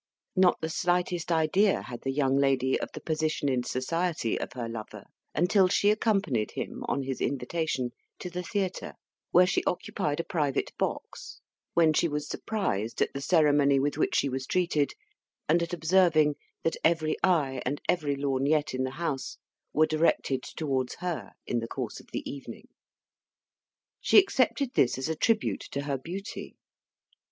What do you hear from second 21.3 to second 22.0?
in the course